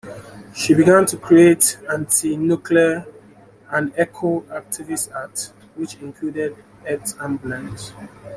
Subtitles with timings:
[0.55, 3.05] She began to create anti-nuclear
[3.69, 6.55] and eco-activist art, which included
[6.87, 7.93] "Earth Ambulance".